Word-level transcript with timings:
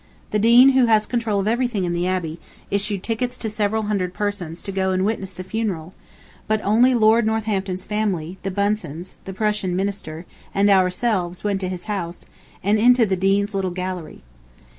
The 0.31 0.39
Dean, 0.39 0.69
who 0.69 0.85
has 0.85 1.05
control 1.05 1.39
of 1.39 1.47
everything 1.47 1.83
in 1.85 1.93
the 1.93 2.07
Abbey, 2.07 2.39
issued 2.71 3.03
tickets 3.03 3.37
to 3.37 3.51
several 3.51 3.83
hundred 3.83 4.15
persons 4.15 4.63
to 4.63 4.71
go 4.71 4.89
and 4.89 5.05
witness 5.05 5.31
the 5.31 5.43
funeral, 5.43 5.93
but 6.47 6.59
only 6.63 6.95
Lord 6.95 7.23
Northampton's 7.27 7.85
family, 7.85 8.39
the 8.41 8.49
Bunsens 8.49 9.17
(the 9.25 9.33
Prussian 9.33 9.75
Minister), 9.75 10.25
and 10.55 10.71
ourselves, 10.71 11.43
went 11.43 11.61
to 11.61 11.69
his 11.69 11.83
house, 11.83 12.25
and 12.63 12.79
into 12.79 13.05
the 13.05 13.15
Dean's 13.15 13.53
little 13.53 13.69
gallery. 13.69 14.23